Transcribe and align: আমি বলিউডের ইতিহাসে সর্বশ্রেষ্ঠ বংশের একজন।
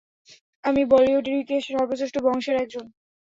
আমি 0.63 0.81
বলিউডের 0.91 1.35
ইতিহাসে 1.41 1.71
সর্বশ্রেষ্ঠ 1.71 2.15
বংশের 2.25 2.55
একজন। 2.57 2.85